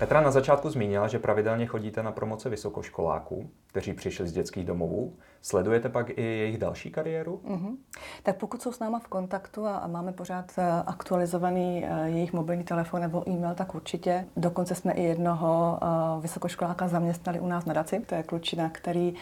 Petra 0.00 0.20
na 0.20 0.30
začátku 0.30 0.70
zmínila, 0.70 1.08
že 1.08 1.18
pravidelně 1.18 1.66
chodíte 1.66 2.02
na 2.02 2.12
promoce 2.12 2.48
vysokoškoláků, 2.48 3.50
kteří 3.66 3.92
přišli 3.92 4.28
z 4.28 4.32
dětských 4.32 4.64
domovů. 4.64 5.16
Sledujete 5.42 5.88
pak 5.88 6.10
i 6.10 6.22
jejich 6.22 6.58
další 6.58 6.90
kariéru? 6.90 7.40
Mm-hmm. 7.44 7.76
Tak 8.22 8.36
pokud 8.36 8.62
jsou 8.62 8.72
s 8.72 8.78
náma 8.78 8.98
v 8.98 9.08
kontaktu 9.08 9.66
a, 9.66 9.86
máme 9.86 10.12
pořád 10.12 10.52
eh, 10.58 10.82
aktualizovaný 10.86 11.84
uh, 11.84 12.04
jejich 12.04 12.32
mobilní 12.32 12.64
telefon 12.64 13.00
nebo 13.00 13.28
e-mail, 13.30 13.54
tak 13.54 13.74
určitě. 13.74 14.26
Dokonce 14.36 14.74
jsme 14.74 14.92
i 14.92 15.02
jednoho 15.02 15.78
uh, 15.82 16.22
vysokoškoláka 16.22 16.88
zaměstnali 16.88 17.40
u 17.40 17.46
nás 17.46 17.64
na 17.64 17.74
DACI. 17.74 18.00
To 18.00 18.14
je 18.14 18.22
klučina, 18.22 18.70
který 18.70 19.14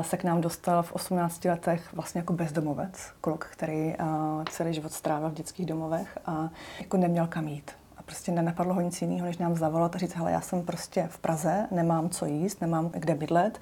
se 0.00 0.16
k 0.16 0.24
nám 0.24 0.40
dostal 0.40 0.82
v 0.82 0.92
18 0.92 1.44
letech 1.44 1.92
vlastně 1.92 2.18
jako 2.18 2.32
bezdomovec. 2.32 3.12
Kluk, 3.20 3.46
který 3.52 3.94
celý 4.50 4.74
život 4.74 4.92
strávil 4.92 5.30
v 5.30 5.34
dětských 5.34 5.66
domovech 5.66 6.18
a 6.26 6.50
jako 6.80 6.96
neměl 6.96 7.26
kam 7.26 7.48
jít 7.48 7.70
prostě 8.06 8.32
nenapadlo 8.32 8.74
ho 8.74 8.80
nic 8.80 9.02
jiného, 9.02 9.26
než 9.26 9.38
nám 9.38 9.56
zavolat 9.56 9.94
a 9.94 9.98
říct, 9.98 10.14
hele, 10.14 10.32
já 10.32 10.40
jsem 10.40 10.62
prostě 10.62 11.06
v 11.10 11.18
Praze, 11.18 11.66
nemám 11.70 12.08
co 12.08 12.26
jíst, 12.26 12.60
nemám 12.60 12.90
kde 12.94 13.14
bydlet, 13.14 13.60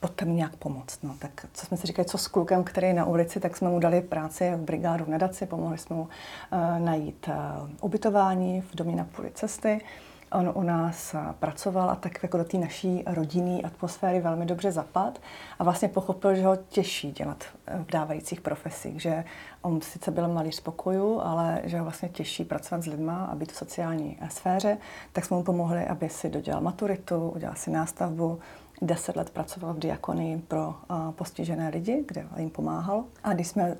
pojďte 0.00 0.24
mi 0.24 0.32
nějak 0.32 0.56
pomoct. 0.56 0.98
No, 1.02 1.14
tak 1.18 1.46
co 1.52 1.66
jsme 1.66 1.76
si 1.76 1.86
říkali, 1.86 2.08
co 2.08 2.18
s 2.18 2.28
klukem, 2.28 2.64
který 2.64 2.86
je 2.86 2.94
na 2.94 3.04
ulici, 3.04 3.40
tak 3.40 3.56
jsme 3.56 3.68
mu 3.68 3.78
dali 3.78 4.00
práci 4.00 4.52
v 4.56 4.60
brigádu 4.60 5.04
v 5.04 5.08
Nadaci, 5.08 5.46
pomohli 5.46 5.78
jsme 5.78 5.96
mu 5.96 6.02
uh, 6.02 6.08
najít 6.78 7.28
uh, 7.28 7.68
ubytování 7.80 8.60
v 8.60 8.76
domě 8.76 8.96
na 8.96 9.04
půli 9.04 9.30
cesty 9.34 9.80
On 10.32 10.52
u 10.54 10.62
nás 10.62 11.14
pracoval 11.38 11.90
a 11.90 11.94
tak 11.94 12.22
jako 12.22 12.38
do 12.38 12.44
té 12.44 12.58
naší 12.58 13.02
rodinné 13.06 13.60
atmosféry 13.62 14.20
velmi 14.20 14.46
dobře 14.46 14.72
zapad 14.72 15.18
a 15.58 15.64
vlastně 15.64 15.88
pochopil, 15.88 16.34
že 16.34 16.46
ho 16.46 16.56
těší 16.56 17.12
dělat 17.12 17.44
v 17.66 17.90
dávajících 17.90 18.40
profesích, 18.40 19.02
že 19.02 19.24
on 19.62 19.80
sice 19.80 20.10
byl 20.10 20.28
malý 20.28 20.52
spokoju, 20.52 21.20
ale 21.20 21.60
že 21.64 21.78
ho 21.78 21.84
vlastně 21.84 22.08
těší 22.08 22.44
pracovat 22.44 22.82
s 22.82 22.86
lidma 22.86 23.24
a 23.24 23.34
být 23.34 23.52
v 23.52 23.56
sociální 23.56 24.18
sféře, 24.28 24.78
tak 25.12 25.24
jsme 25.24 25.36
mu 25.36 25.42
pomohli, 25.42 25.86
aby 25.86 26.08
si 26.08 26.30
dodělal 26.30 26.60
maturitu, 26.60 27.28
udělal 27.28 27.56
si 27.56 27.70
nástavbu, 27.70 28.38
deset 28.82 29.16
let 29.16 29.30
pracoval 29.30 29.74
v 29.74 29.78
diakonii 29.78 30.38
pro 30.38 30.68
uh, 30.68 31.10
postižené 31.12 31.68
lidi, 31.68 32.04
kde 32.08 32.26
jim 32.36 32.50
pomáhal. 32.50 33.04
A 33.22 33.32
když 33.32 33.48
jsme 33.48 33.68
uh, 33.68 33.76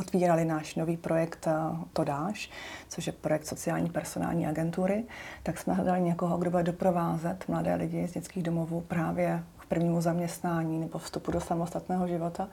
otvírali 0.00 0.44
náš 0.44 0.74
nový 0.74 0.96
projekt 0.96 1.46
uh, 1.46 1.78
To 1.92 2.04
dáš, 2.04 2.50
což 2.88 3.06
je 3.06 3.12
projekt 3.12 3.46
sociální 3.46 3.90
personální 3.90 4.46
agentury, 4.46 5.04
tak 5.42 5.58
jsme 5.58 5.74
hledali 5.74 6.00
někoho, 6.00 6.38
kdo 6.38 6.50
bude 6.50 6.62
doprovázet 6.62 7.44
mladé 7.48 7.74
lidi 7.74 8.08
z 8.08 8.12
dětských 8.12 8.42
domovů 8.42 8.80
právě 8.80 9.42
prvnímu 9.72 10.00
zaměstnání 10.00 10.78
nebo 10.78 10.98
vstupu 10.98 11.32
do 11.32 11.40
samostatného 11.40 12.08
života. 12.08 12.48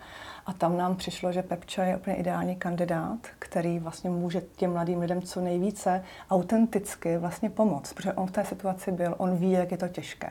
A 0.45 0.53
tam 0.53 0.77
nám 0.77 0.95
přišlo, 0.95 1.31
že 1.31 1.43
Pepča 1.43 1.83
je 1.83 1.97
úplně 1.97 2.15
ideální 2.15 2.55
kandidát, 2.55 3.19
který 3.39 3.79
vlastně 3.79 4.09
může 4.09 4.41
těm 4.41 4.71
mladým 4.71 4.99
lidem 4.99 5.21
co 5.21 5.41
nejvíce 5.41 6.03
autenticky 6.29 7.17
vlastně 7.17 7.49
pomoct, 7.49 7.93
protože 7.93 8.13
on 8.13 8.27
v 8.27 8.31
té 8.31 8.45
situaci 8.45 8.91
byl, 8.91 9.15
on 9.17 9.37
ví, 9.37 9.51
jak 9.51 9.71
je 9.71 9.77
to 9.77 9.87
těžké. 9.87 10.29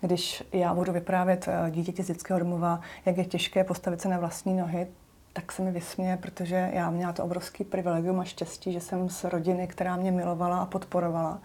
Když 0.00 0.44
já 0.52 0.74
budu 0.74 0.92
vyprávět 0.92 1.48
eh, 1.48 1.70
dítěti 1.70 2.02
z 2.02 2.06
dětského 2.06 2.38
domova, 2.38 2.80
jak 3.06 3.16
je 3.16 3.24
těžké 3.24 3.64
postavit 3.64 4.00
se 4.00 4.08
na 4.08 4.18
vlastní 4.18 4.54
nohy, 4.54 4.86
tak 5.32 5.52
se 5.52 5.62
mi 5.62 5.70
vysměje, 5.70 6.16
protože 6.16 6.70
já 6.72 6.90
měla 6.90 7.12
to 7.12 7.24
obrovský 7.24 7.64
privilegium 7.64 8.20
a 8.20 8.24
štěstí, 8.24 8.72
že 8.72 8.80
jsem 8.80 9.08
z 9.08 9.24
rodiny, 9.24 9.66
která 9.66 9.96
mě 9.96 10.12
milovala 10.12 10.58
a 10.58 10.66
podporovala 10.66 11.40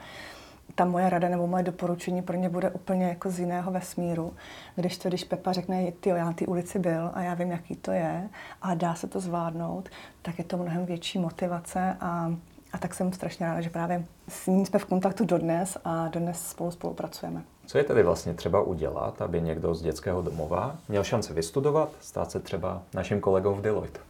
ta 0.79 0.85
moje 0.85 1.09
rada 1.09 1.29
nebo 1.29 1.47
moje 1.47 1.63
doporučení 1.63 2.21
pro 2.21 2.37
ně 2.37 2.49
bude 2.49 2.69
úplně 2.69 3.07
jako 3.07 3.29
z 3.29 3.39
jiného 3.39 3.71
vesmíru. 3.71 4.33
Když 4.75 4.97
to, 4.97 5.09
když 5.09 5.23
Pepa 5.23 5.53
řekne, 5.53 5.91
ty 5.91 6.09
já 6.09 6.25
na 6.25 6.33
té 6.33 6.45
ulici 6.45 6.79
byl 6.79 7.11
a 7.13 7.21
já 7.21 7.33
vím, 7.33 7.51
jaký 7.51 7.75
to 7.75 7.91
je 7.91 8.29
a 8.61 8.73
dá 8.73 8.95
se 8.95 9.07
to 9.07 9.19
zvládnout, 9.19 9.89
tak 10.21 10.37
je 10.37 10.43
to 10.43 10.57
mnohem 10.57 10.85
větší 10.85 11.19
motivace 11.19 11.97
a, 11.99 12.33
a 12.73 12.77
tak 12.77 12.93
jsem 12.93 13.13
strašně 13.13 13.45
ráda, 13.45 13.61
že 13.61 13.69
právě 13.69 14.05
s 14.27 14.47
ním 14.47 14.65
jsme 14.65 14.79
v 14.79 14.85
kontaktu 14.85 15.25
dodnes 15.25 15.77
a 15.83 16.07
dodnes 16.07 16.47
spolu 16.47 16.71
spolupracujeme. 16.71 17.41
Co 17.65 17.77
je 17.77 17.83
tedy 17.83 18.03
vlastně 18.03 18.33
třeba 18.33 18.61
udělat, 18.61 19.21
aby 19.21 19.41
někdo 19.41 19.75
z 19.75 19.81
dětského 19.81 20.21
domova 20.21 20.75
měl 20.89 21.03
šanci 21.03 21.33
vystudovat, 21.33 21.89
stát 22.01 22.31
se 22.31 22.39
třeba 22.39 22.81
naším 22.93 23.21
kolegou 23.21 23.55
v 23.55 23.61
Deloitte? 23.61 24.08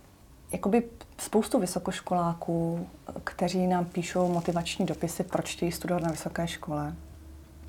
Jakoby 0.51 0.83
spoustu 1.17 1.59
vysokoškoláků, 1.59 2.87
kteří 3.23 3.67
nám 3.67 3.85
píšou 3.85 4.33
motivační 4.33 4.85
dopisy, 4.85 5.23
proč 5.23 5.51
chtějí 5.51 5.71
studovat 5.71 6.03
na 6.03 6.11
vysoké 6.11 6.47
škole, 6.47 6.95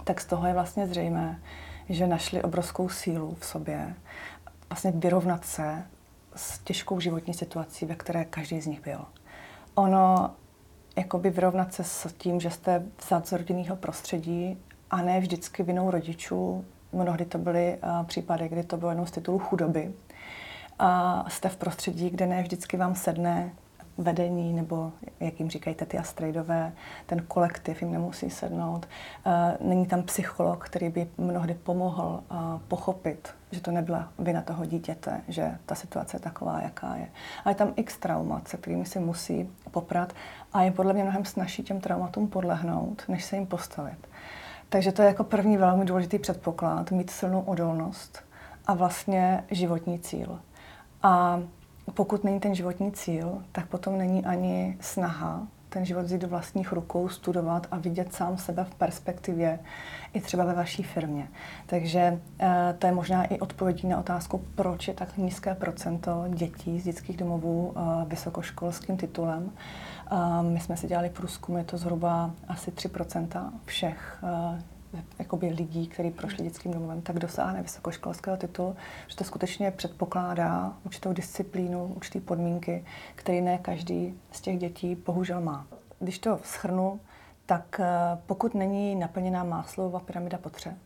tak 0.04 0.20
z 0.20 0.26
toho 0.26 0.46
je 0.46 0.54
vlastně 0.54 0.86
zřejmé, 0.86 1.40
že 1.88 2.06
našli 2.06 2.42
obrovskou 2.42 2.88
sílu 2.88 3.36
v 3.40 3.46
sobě 3.46 3.94
vlastně 4.70 4.90
vyrovnat 4.90 5.44
se 5.44 5.82
s 6.36 6.58
těžkou 6.58 7.00
životní 7.00 7.34
situací, 7.34 7.86
ve 7.86 7.94
které 7.94 8.24
každý 8.24 8.60
z 8.60 8.66
nich 8.66 8.82
byl. 8.82 9.00
Ono, 9.74 10.30
jakoby 10.96 11.30
vyrovnat 11.30 11.74
se 11.74 11.84
s 11.84 12.12
tím, 12.18 12.40
že 12.40 12.50
jste 12.50 12.82
vzat 13.04 13.28
z 13.28 13.32
rodinného 13.32 13.76
prostředí 13.76 14.58
a 14.90 15.02
ne 15.02 15.20
vždycky 15.20 15.62
vinou 15.62 15.90
rodičů. 15.90 16.64
Mnohdy 16.92 17.24
to 17.24 17.38
byly 17.38 17.78
uh, 17.82 18.06
případy, 18.06 18.48
kdy 18.48 18.62
to 18.62 18.76
bylo 18.76 18.90
jenom 18.90 19.06
z 19.06 19.10
titulu 19.10 19.38
chudoby, 19.38 19.92
a 20.82 21.24
jste 21.28 21.48
v 21.48 21.56
prostředí, 21.56 22.10
kde 22.10 22.26
ne 22.26 22.42
vždycky 22.42 22.76
vám 22.76 22.94
sedne 22.94 23.52
vedení, 23.98 24.52
nebo 24.52 24.92
jak 25.20 25.40
jim 25.40 25.50
říkají 25.50 25.76
ty 25.76 25.98
astrejdové, 25.98 26.72
ten 27.06 27.22
kolektiv 27.28 27.82
jim 27.82 27.92
nemusí 27.92 28.30
sednout. 28.30 28.88
Není 29.60 29.86
tam 29.86 30.02
psycholog, 30.02 30.64
který 30.64 30.88
by 30.88 31.08
mnohdy 31.18 31.54
pomohl 31.54 32.22
pochopit, 32.68 33.28
že 33.50 33.60
to 33.60 33.70
nebyla 33.70 34.08
vina 34.18 34.42
toho 34.42 34.64
dítěte, 34.64 35.20
že 35.28 35.58
ta 35.66 35.74
situace 35.74 36.16
je 36.16 36.20
taková, 36.20 36.60
jaká 36.60 36.96
je. 36.96 37.08
A 37.44 37.48
je 37.48 37.54
tam 37.54 37.72
x 37.76 37.98
traumat, 37.98 38.48
se 38.48 38.56
kterými 38.56 38.86
si 38.86 38.98
musí 38.98 39.50
poprat 39.70 40.12
a 40.52 40.62
je 40.62 40.70
podle 40.70 40.92
mě 40.92 41.02
mnohem 41.02 41.24
snažší 41.24 41.62
těm 41.62 41.80
traumatům 41.80 42.28
podlehnout, 42.28 43.02
než 43.08 43.24
se 43.24 43.36
jim 43.36 43.46
postavit. 43.46 44.08
Takže 44.68 44.92
to 44.92 45.02
je 45.02 45.08
jako 45.08 45.24
první 45.24 45.56
velmi 45.56 45.84
důležitý 45.84 46.18
předpoklad, 46.18 46.90
mít 46.90 47.10
silnou 47.10 47.40
odolnost 47.40 48.24
a 48.66 48.74
vlastně 48.74 49.44
životní 49.50 49.98
cíl. 49.98 50.38
A 51.02 51.40
pokud 51.94 52.24
není 52.24 52.40
ten 52.40 52.54
životní 52.54 52.92
cíl, 52.92 53.42
tak 53.52 53.66
potom 53.66 53.98
není 53.98 54.24
ani 54.24 54.76
snaha 54.80 55.46
ten 55.70 55.84
život 55.84 56.02
vzít 56.02 56.20
do 56.20 56.28
vlastních 56.28 56.72
rukou, 56.72 57.08
studovat 57.08 57.66
a 57.70 57.78
vidět 57.78 58.14
sám 58.14 58.38
sebe 58.38 58.64
v 58.64 58.74
perspektivě 58.74 59.58
i 60.12 60.20
třeba 60.20 60.44
ve 60.44 60.54
vaší 60.54 60.82
firmě. 60.82 61.28
Takže 61.66 62.20
eh, 62.40 62.74
to 62.78 62.86
je 62.86 62.92
možná 62.92 63.24
i 63.24 63.38
odpovědí 63.38 63.88
na 63.88 63.98
otázku, 63.98 64.44
proč 64.54 64.88
je 64.88 64.94
tak 64.94 65.16
nízké 65.16 65.54
procento 65.54 66.24
dětí 66.28 66.80
z 66.80 66.84
dětských 66.84 67.16
domovů 67.16 67.74
eh, 67.76 67.80
vysokoškolským 68.06 68.96
titulem. 68.96 69.50
Eh, 70.12 70.16
my 70.42 70.60
jsme 70.60 70.76
si 70.76 70.86
dělali 70.86 71.10
průzkum, 71.10 71.56
je 71.56 71.64
to 71.64 71.76
zhruba 71.76 72.30
asi 72.48 72.70
3% 72.70 73.52
všech 73.64 74.18
jakoby 75.18 75.46
lidí, 75.46 75.86
kteří 75.86 76.10
prošli 76.10 76.44
dětským 76.44 76.72
domovem, 76.72 77.02
tak 77.02 77.18
dosáhne 77.18 77.62
vysokoškolského 77.62 78.36
titulu, 78.36 78.76
že 79.08 79.16
to 79.16 79.24
skutečně 79.24 79.70
předpokládá 79.70 80.72
určitou 80.84 81.12
disciplínu, 81.12 81.92
určité 81.96 82.20
podmínky, 82.20 82.84
které 83.14 83.40
ne 83.40 83.58
každý 83.58 84.14
z 84.32 84.40
těch 84.40 84.58
dětí 84.58 84.94
bohužel 84.94 85.40
má. 85.40 85.66
Když 85.98 86.18
to 86.18 86.40
schrnu, 86.42 87.00
tak 87.46 87.80
eh, 87.80 87.86
pokud 88.26 88.54
není 88.54 88.94
naplněná 88.94 89.44
Máslova 89.44 90.00
pyramida 90.00 90.38
potřeb, 90.38 90.76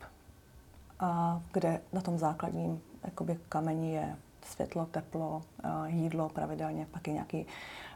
a 1.00 1.40
kde 1.52 1.80
na 1.92 2.00
tom 2.00 2.18
základním 2.18 2.80
jakoby, 3.04 3.38
kameni 3.48 3.94
je 3.94 4.16
světlo, 4.42 4.86
teplo, 4.86 5.42
jídlo 5.86 6.28
pravidelně, 6.28 6.86
pak 6.90 7.06
je 7.06 7.12
nějaký 7.14 7.46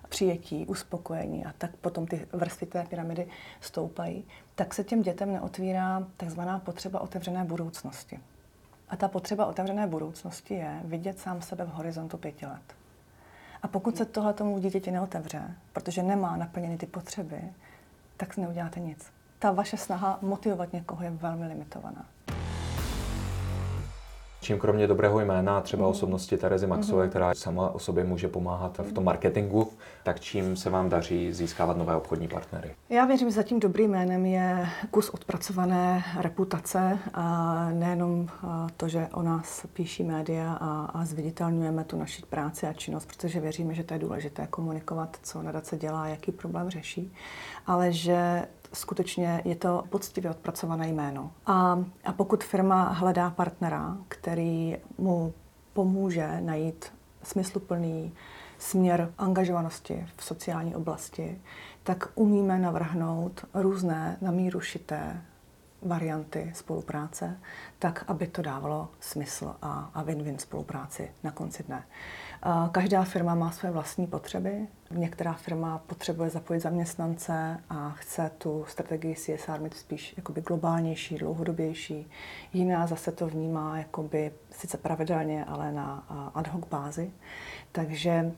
přijetí, 0.08 0.66
uspokojení 0.66 1.44
a 1.44 1.52
tak 1.58 1.76
potom 1.76 2.06
ty 2.06 2.26
vrstvy 2.32 2.66
té 2.66 2.84
pyramidy 2.84 3.28
stoupají, 3.60 4.24
tak 4.54 4.74
se 4.74 4.84
těm 4.84 5.02
dětem 5.02 5.32
neotvírá 5.32 6.06
takzvaná 6.16 6.58
potřeba 6.58 7.00
otevřené 7.00 7.44
budoucnosti. 7.44 8.20
A 8.88 8.96
ta 8.96 9.08
potřeba 9.08 9.46
otevřené 9.46 9.86
budoucnosti 9.86 10.54
je 10.54 10.80
vidět 10.84 11.18
sám 11.18 11.42
sebe 11.42 11.64
v 11.64 11.68
horizontu 11.68 12.16
pěti 12.16 12.46
let. 12.46 12.74
A 13.62 13.68
pokud 13.68 13.96
se 13.96 14.04
tohle 14.04 14.32
tomu 14.32 14.58
dítěti 14.58 14.90
neotevře, 14.90 15.54
protože 15.72 16.02
nemá 16.02 16.36
naplněny 16.36 16.76
ty 16.76 16.86
potřeby, 16.86 17.40
tak 18.16 18.36
neuděláte 18.36 18.80
nic. 18.80 19.12
Ta 19.38 19.52
vaše 19.52 19.76
snaha 19.76 20.18
motivovat 20.22 20.72
někoho 20.72 21.04
je 21.04 21.10
velmi 21.10 21.46
limitovaná. 21.46 22.06
Čím 24.40 24.58
kromě 24.58 24.86
dobrého 24.86 25.20
jména, 25.20 25.60
třeba 25.60 25.84
mm. 25.84 25.90
osobnosti 25.90 26.36
Terezy 26.36 26.66
Maxové, 26.66 27.04
mm. 27.04 27.10
která 27.10 27.34
sama 27.34 27.70
o 27.70 27.78
sobě 27.78 28.04
může 28.04 28.28
pomáhat 28.28 28.78
v 28.78 28.92
tom 28.92 29.04
marketingu, 29.04 29.72
tak 30.04 30.20
čím 30.20 30.56
se 30.56 30.70
vám 30.70 30.88
daří 30.88 31.32
získávat 31.32 31.76
nové 31.76 31.96
obchodní 31.96 32.28
partnery? 32.28 32.74
Já 32.88 33.04
věřím, 33.04 33.30
že 33.30 33.34
za 33.34 33.42
tím 33.42 33.60
dobrým 33.60 33.90
jménem 33.90 34.26
je 34.26 34.68
kus 34.90 35.10
odpracované 35.10 36.04
reputace 36.20 36.98
a 37.14 37.68
nejenom 37.72 38.28
to, 38.76 38.88
že 38.88 39.08
o 39.12 39.22
nás 39.22 39.66
píší 39.72 40.04
média 40.04 40.52
a, 40.52 40.84
a 40.84 41.04
zviditelňujeme 41.04 41.84
tu 41.84 41.98
naši 41.98 42.22
práci 42.22 42.66
a 42.66 42.72
činnost, 42.72 43.06
protože 43.06 43.40
věříme, 43.40 43.74
že 43.74 43.84
to 43.84 43.94
je 43.94 44.00
důležité 44.00 44.46
komunikovat, 44.46 45.16
co 45.22 45.42
nadace 45.42 45.76
dělá, 45.76 46.06
jaký 46.06 46.32
problém 46.32 46.70
řeší, 46.70 47.12
ale 47.68 47.92
že 47.92 48.46
skutečně 48.72 49.42
je 49.44 49.56
to 49.56 49.84
poctivě 49.90 50.30
odpracované 50.30 50.88
jméno. 50.88 51.30
A, 51.46 51.84
a 52.04 52.12
pokud 52.12 52.44
firma 52.44 52.82
hledá 52.84 53.30
partnera, 53.30 53.96
který 54.08 54.76
mu 54.98 55.34
pomůže 55.72 56.40
najít 56.40 56.92
smysluplný 57.22 58.12
směr 58.58 59.12
angažovanosti 59.18 60.06
v 60.16 60.24
sociální 60.24 60.76
oblasti, 60.76 61.40
tak 61.82 62.08
umíme 62.14 62.58
navrhnout 62.58 63.44
různé 63.54 64.16
na 64.20 64.30
míru 64.30 64.60
šité 64.60 65.22
varianty 65.82 66.52
spolupráce, 66.54 67.38
tak 67.78 68.04
aby 68.08 68.26
to 68.26 68.42
dávalo 68.42 68.88
smysl 69.00 69.54
a, 69.62 69.90
a 69.94 70.04
win-win 70.04 70.36
spolupráci 70.36 71.10
na 71.22 71.30
konci 71.30 71.62
dne. 71.62 71.84
Každá 72.72 73.04
firma 73.04 73.34
má 73.34 73.50
své 73.50 73.70
vlastní 73.70 74.06
potřeby. 74.06 74.66
Některá 74.90 75.32
firma 75.32 75.78
potřebuje 75.78 76.30
zapojit 76.30 76.60
zaměstnance 76.60 77.60
a 77.70 77.90
chce 77.90 78.30
tu 78.38 78.64
strategii 78.68 79.14
CSR 79.14 79.60
mít 79.60 79.74
spíš 79.74 80.14
jakoby 80.16 80.40
globálnější, 80.40 81.18
dlouhodobější. 81.18 82.10
Jiná 82.52 82.86
zase 82.86 83.12
to 83.12 83.26
vnímá 83.26 83.78
jakoby 83.78 84.32
sice 84.50 84.76
pravidelně, 84.76 85.44
ale 85.44 85.72
na 85.72 86.04
ad 86.34 86.46
hoc 86.48 86.64
bázi. 86.70 87.10
Takže 87.72 88.32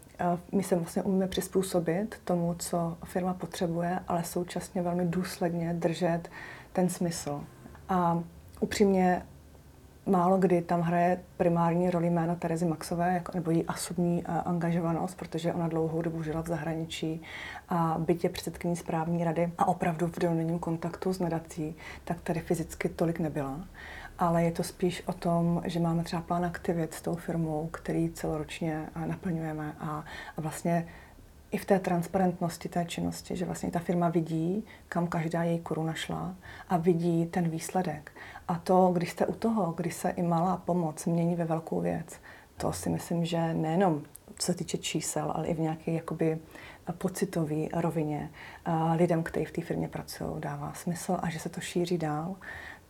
my 0.53 0.63
se 0.63 0.77
vlastně 0.77 1.03
umíme 1.03 1.29
přizpůsobit 1.29 2.21
tomu, 2.25 2.55
co 2.59 2.97
firma 3.05 3.35
potřebuje, 3.35 4.01
ale 4.09 4.25
současně 4.25 4.83
velmi 4.83 5.05
důsledně 5.05 5.75
držet 5.75 6.29
ten 6.73 6.89
smysl. 6.89 7.45
A 7.89 8.23
upřímně 8.61 9.27
málo 10.07 10.39
kdy 10.39 10.63
tam 10.63 10.81
hraje 10.81 11.21
primární 11.37 11.91
roli 11.91 12.11
jméno 12.11 12.37
Terezy 12.37 12.67
Maxové, 12.67 13.15
jako, 13.15 13.33
nebo 13.35 13.51
její 13.51 13.65
osobní 13.65 14.25
uh, 14.29 14.35
angažovanost, 14.45 15.17
protože 15.17 15.53
ona 15.53 15.69
dlouhou 15.69 16.03
dobu 16.03 16.23
žila 16.23 16.43
v 16.43 16.47
zahraničí 16.47 17.23
a 17.69 17.99
je 18.25 18.31
předsedkyní 18.31 18.77
správní 18.77 19.25
rady 19.25 19.53
a 19.59 19.69
opravdu 19.69 20.07
v 20.07 20.19
denním 20.19 20.59
kontaktu 20.59 21.13
s 21.13 21.19
nadací, 21.19 21.77
tak 22.05 22.21
tady 22.21 22.41
fyzicky 22.41 22.89
tolik 22.89 23.19
nebyla. 23.19 23.61
Ale 24.19 24.45
je 24.45 24.53
to 24.53 24.63
spíš 24.63 25.03
o 25.07 25.13
tom, 25.13 25.63
že 25.65 25.81
máme 25.81 26.05
třeba 26.05 26.23
plán 26.23 26.45
aktivit 26.45 26.95
s 26.95 27.03
tou 27.03 27.15
firmou, 27.15 27.69
který 27.73 28.11
celoročně 28.11 28.87
naplňujeme 29.07 29.75
a, 29.81 30.05
a 30.37 30.41
vlastně 30.41 30.87
i 31.51 31.59
v 31.59 31.65
té 31.65 31.79
transparentnosti 31.79 32.69
té 32.69 32.85
činnosti, 32.85 33.37
že 33.37 33.45
vlastně 33.45 33.71
ta 33.71 33.79
firma 33.79 34.09
vidí, 34.09 34.65
kam 34.89 35.07
každá 35.07 35.43
její 35.43 35.59
koruna 35.59 35.93
šla 35.93 36.35
a 36.69 36.77
vidí 36.77 37.27
ten 37.27 37.49
výsledek. 37.49 38.13
A 38.49 38.55
to, 38.55 38.91
když 38.93 39.11
jste 39.11 39.27
u 39.27 39.33
toho, 39.33 39.73
když 39.73 39.95
se 39.95 40.11
i 40.11 40.23
malá 40.23 40.57
pomoc 40.57 41.07
mění 41.07 41.35
ve 41.35 41.45
velkou 41.45 41.81
věc, 41.81 42.21
to 42.57 42.73
si 42.73 42.91
myslím, 42.91 43.25
že 43.25 43.55
nejenom 43.55 44.03
co 44.39 44.47
se 44.47 44.55
týče 44.55 44.79
čísel, 44.79 45.33
ale 45.35 45.47
i 45.47 45.55
v 45.55 45.61
nějaké 45.61 45.93
jakoby 45.93 46.39
pocitové 46.99 47.67
rovině 47.73 48.31
lidem, 48.97 49.23
kteří 49.23 49.45
v 49.45 49.53
té 49.53 49.63
firmě 49.63 49.89
pracují, 49.89 50.31
dává 50.41 50.73
smysl 50.73 51.19
a 51.23 51.31
že 51.31 51.39
se 51.39 51.49
to 51.49 51.61
šíří 51.61 51.99
dál. 51.99 52.37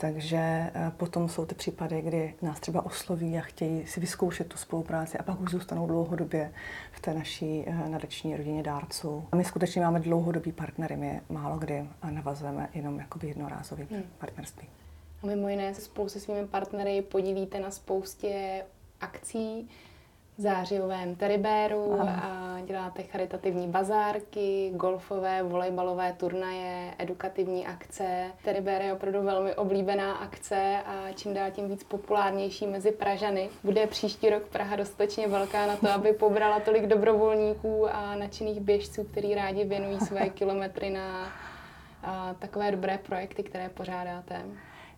Takže 0.01 0.37
eh, 0.39 0.93
potom 0.97 1.29
jsou 1.29 1.47
ty 1.47 1.55
případy, 1.55 2.03
kdy 2.03 2.35
nás 2.43 2.61
třeba 2.61 2.87
osloví 2.87 3.39
a 3.39 3.41
chtějí 3.41 3.87
si 3.87 4.01
vyzkoušet 4.01 4.47
tu 4.47 4.57
spolupráci 4.57 5.19
a 5.19 5.23
pak 5.23 5.41
už 5.41 5.51
zůstanou 5.51 5.87
dlouhodobě 5.87 6.53
v 6.93 7.01
té 7.01 7.15
naší 7.15 7.65
eh, 7.67 7.89
nadační 7.89 8.37
rodině 8.37 8.63
dárců. 8.63 9.25
A 9.33 9.37
my 9.37 9.45
skutečně 9.45 9.81
máme 9.81 10.01
dlouhodobý 10.01 10.53
partnery, 10.53 10.97
my 10.97 11.21
málo 11.29 11.59
kdy 11.59 11.89
navazujeme 12.11 12.69
jenom 12.75 12.99
jakoby 12.99 13.29
jednorázový 13.29 13.87
hmm. 13.91 14.03
partnerství. 14.19 14.69
A 15.23 15.27
mimo 15.27 15.49
jiné 15.49 15.75
se 15.75 15.81
spolu 15.81 16.09
se 16.09 16.21
svými 16.21 16.47
partnery 16.47 17.03
podílíte 17.03 17.61
na 17.61 17.71
spoustě 17.71 18.65
akcí, 19.01 19.69
zářijovém 20.41 21.15
teribéru 21.15 22.01
a 22.01 22.57
děláte 22.67 23.03
charitativní 23.03 23.69
bazárky, 23.69 24.73
golfové, 24.75 25.43
volejbalové 25.43 26.13
turnaje, 26.13 26.95
edukativní 26.99 27.67
akce. 27.67 28.25
Teribér 28.45 28.83
je 28.83 28.93
opravdu 28.93 29.23
velmi 29.23 29.55
oblíbená 29.55 30.13
akce 30.15 30.77
a 30.87 31.13
čím 31.13 31.35
dál 31.35 31.51
tím 31.51 31.69
víc 31.69 31.85
populárnější 31.85 32.67
mezi 32.67 32.93
Pražany. 32.93 33.49
Bude 33.65 33.87
příští 33.87 34.31
rok 34.31 34.43
Praha 34.49 34.77
dostatečně 34.77 35.29
velká 35.29 35.67
na 35.67 35.77
to, 35.77 35.91
aby 35.95 36.13
pobrala 36.13 36.61
tolik 36.61 36.87
dobrovolníků 36.87 37.89
a 37.95 38.15
nadšených 38.15 38.61
běžců, 38.61 39.05
kteří 39.05 39.35
rádi 39.35 39.65
věnují 39.65 40.01
své 40.01 40.29
kilometry 40.31 40.91
na 40.91 41.33
takové 42.39 42.71
dobré 42.71 42.99
projekty, 42.99 43.43
které 43.43 43.69
pořádáte. 43.69 44.43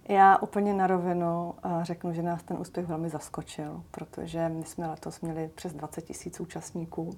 Já 0.09 0.37
úplně 0.37 0.75
na 0.75 0.87
rovinu 0.87 1.54
eh, 1.64 1.68
řeknu, 1.82 2.12
že 2.12 2.23
nás 2.23 2.42
ten 2.42 2.56
úspěch 2.61 2.87
velmi 2.87 3.09
zaskočil, 3.09 3.82
protože 3.90 4.49
my 4.49 4.64
jsme 4.64 4.87
letos 4.87 5.21
měli 5.21 5.49
přes 5.54 5.75
20 5.75 6.02
tisíc 6.02 6.40
účastníků 6.40 7.11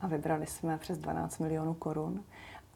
a 0.00 0.06
vybrali 0.06 0.46
jsme 0.46 0.78
přes 0.78 0.98
12 0.98 1.38
milionů 1.38 1.74
korun. 1.74 2.24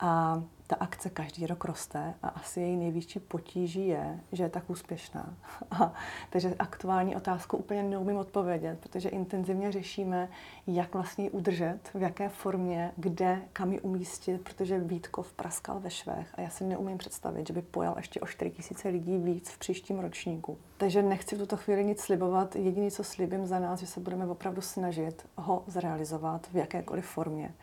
A 0.00 0.42
ta 0.72 0.76
akce 0.80 1.10
každý 1.10 1.46
rok 1.46 1.64
roste 1.64 2.14
a 2.22 2.28
asi 2.28 2.60
její 2.60 2.76
největší 2.76 3.20
potíží 3.20 3.88
je, 3.88 4.20
že 4.32 4.42
je 4.42 4.48
tak 4.48 4.70
úspěšná. 4.70 5.34
Takže 6.30 6.54
aktuální 6.58 7.16
otázku 7.16 7.56
úplně 7.56 7.82
neumím 7.82 8.16
odpovědět, 8.16 8.78
protože 8.80 9.08
intenzivně 9.08 9.72
řešíme, 9.72 10.28
jak 10.66 10.94
vlastně 10.94 11.24
ji 11.24 11.30
udržet, 11.30 11.78
v 11.94 12.02
jaké 12.02 12.28
formě, 12.28 12.92
kde, 12.96 13.42
kam 13.52 13.72
ji 13.72 13.80
umístit, 13.80 14.42
protože 14.42 14.78
Vítkov 14.78 15.32
praskal 15.32 15.80
ve 15.80 15.90
švech 15.90 16.34
a 16.34 16.40
já 16.40 16.50
si 16.50 16.64
neumím 16.64 16.98
představit, 16.98 17.46
že 17.46 17.52
by 17.52 17.62
pojal 17.62 17.94
ještě 17.96 18.20
o 18.20 18.26
4 18.26 18.52
000 18.84 18.92
lidí 18.96 19.18
víc 19.18 19.50
v 19.50 19.58
příštím 19.58 19.98
ročníku. 19.98 20.58
Takže 20.76 21.02
nechci 21.02 21.36
v 21.36 21.38
tuto 21.38 21.56
chvíli 21.56 21.84
nic 21.84 22.00
slibovat. 22.00 22.56
Jediné, 22.56 22.90
co 22.90 23.04
slibím 23.04 23.46
za 23.46 23.58
nás, 23.58 23.80
že 23.80 23.86
se 23.86 24.00
budeme 24.00 24.26
opravdu 24.26 24.60
snažit 24.60 25.26
ho 25.36 25.64
zrealizovat 25.66 26.46
v 26.46 26.56
jakékoliv 26.56 27.06
formě 27.06 27.54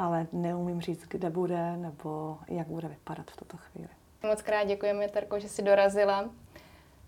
ale 0.00 0.26
neumím 0.32 0.80
říct, 0.80 1.04
kde 1.08 1.30
bude 1.30 1.76
nebo 1.76 2.38
jak 2.48 2.66
bude 2.66 2.88
vypadat 2.88 3.30
v 3.30 3.36
tuto 3.36 3.56
chvíli. 3.56 3.88
Moc 4.28 4.42
krát 4.42 4.64
děkujeme, 4.64 5.08
Terko, 5.08 5.40
že 5.40 5.48
jsi 5.48 5.62
dorazila. 5.62 6.30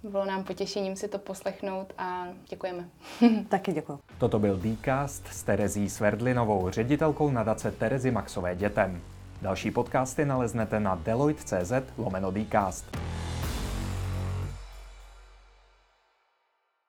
Bylo 0.03 0.25
nám 0.25 0.45
potěšením 0.45 0.97
si 0.97 1.09
to 1.09 1.19
poslechnout 1.19 1.93
a 1.99 2.27
děkujeme. 2.51 2.89
Taky 3.49 3.73
děkuji. 3.73 3.99
Toto 4.19 4.39
byl 4.39 4.61
Dcast 4.61 5.27
s 5.27 5.43
Terezí 5.43 5.91
Sverdlinovou, 5.91 6.71
ředitelkou 6.71 7.31
nadace 7.31 7.71
Terezy 7.71 8.11
Maxové 8.11 8.57
dětem. 8.57 9.01
Další 9.43 9.71
podcasty 9.71 10.25
naleznete 10.25 10.81
na 10.81 10.95
deloitte.cz 10.95 11.73
lomeno 11.99 12.33
Dcast. 12.33 12.97